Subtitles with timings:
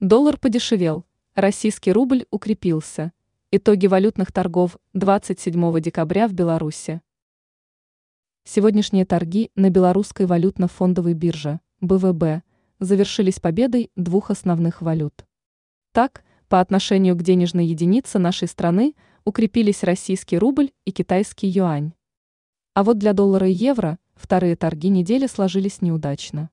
[0.00, 3.12] Доллар подешевел, российский рубль укрепился.
[3.50, 7.00] Итоги валютных торгов 27 декабря в Беларуси.
[8.44, 12.42] Сегодняшние торги на белорусской валютно-фондовой бирже БВБ
[12.78, 15.24] завершились победой двух основных валют.
[15.92, 18.94] Так, по отношению к денежной единице нашей страны
[19.24, 21.94] укрепились российский рубль и китайский юань.
[22.74, 26.50] А вот для доллара и евро вторые торги недели сложились неудачно.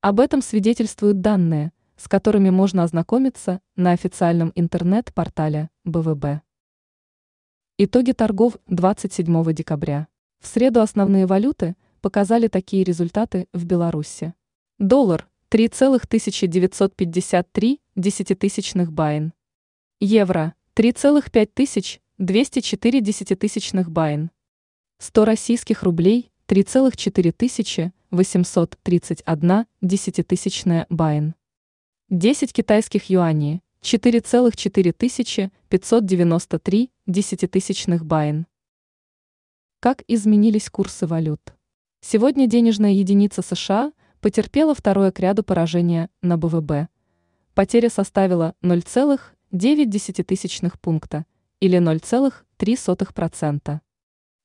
[0.00, 6.40] Об этом свидетельствуют данные, с которыми можно ознакомиться на официальном интернет-портале БВБ.
[7.76, 10.08] Итоги торгов 27 декабря.
[10.40, 14.32] В среду основные валюты показали такие результаты в Беларуси.
[14.78, 19.32] Доллар 3,1953 десятитысячных BYN.
[20.00, 24.30] Евро 3,5204 десятитысячных BYN.
[24.98, 31.34] 100 российских рублей 3,4 тысячи 831 десятитысячная BYN.
[32.10, 38.46] 10 китайских юаней 4,4 тысячи 593 десятитысячных байн.
[39.80, 41.52] Как изменились курсы валют?
[42.00, 43.92] Сегодня денежная единица США
[44.22, 46.88] потерпела второе к ряду поражение на БВБ.
[47.52, 51.26] Потеря составила 0,9 пункта
[51.60, 53.80] или 0,3%.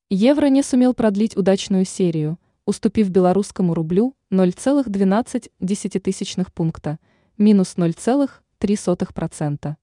[0.09, 6.99] Евро не сумел продлить удачную серию, уступив белорусскому рублю 0,12 пункта,
[7.37, 9.75] минус 0,3%.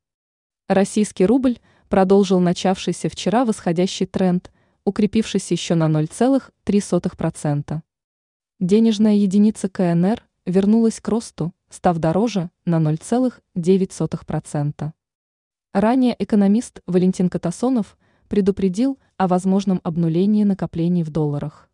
[0.69, 4.51] Российский рубль продолжил начавшийся вчера восходящий тренд–
[4.85, 7.81] укрепившись еще на 0,3%.
[8.59, 14.93] Денежная единица КНР вернулась к росту, став дороже на 0,9%.
[15.73, 17.97] Ранее экономист Валентин Катасонов
[18.29, 21.70] предупредил о возможном обнулении накоплений в долларах.